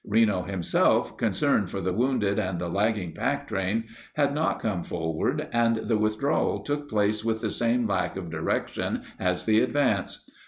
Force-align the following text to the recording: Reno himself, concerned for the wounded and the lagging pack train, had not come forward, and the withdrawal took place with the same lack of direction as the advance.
Reno 0.03 0.41
himself, 0.41 1.15
concerned 1.15 1.69
for 1.69 1.79
the 1.79 1.93
wounded 1.93 2.39
and 2.39 2.57
the 2.57 2.67
lagging 2.69 3.11
pack 3.13 3.47
train, 3.47 3.83
had 4.15 4.33
not 4.33 4.57
come 4.59 4.83
forward, 4.83 5.47
and 5.53 5.75
the 5.75 5.95
withdrawal 5.99 6.61
took 6.61 6.89
place 6.89 7.23
with 7.23 7.41
the 7.41 7.51
same 7.51 7.85
lack 7.85 8.17
of 8.17 8.31
direction 8.31 9.03
as 9.19 9.45
the 9.45 9.59
advance. 9.61 10.27